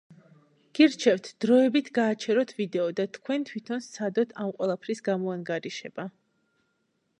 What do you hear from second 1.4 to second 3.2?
დროებით გააჩერეთ ვიდეო და